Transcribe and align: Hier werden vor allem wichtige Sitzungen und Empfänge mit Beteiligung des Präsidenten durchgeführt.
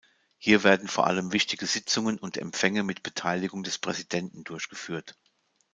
Hier 0.39 0.63
werden 0.63 0.87
vor 0.87 1.05
allem 1.05 1.31
wichtige 1.31 1.67
Sitzungen 1.67 2.17
und 2.17 2.35
Empfänge 2.35 2.81
mit 2.81 3.03
Beteiligung 3.03 3.61
des 3.61 3.77
Präsidenten 3.77 4.43
durchgeführt. 4.43 5.15